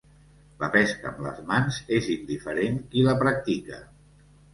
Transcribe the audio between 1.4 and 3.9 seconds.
mans és indiferent qui la practica.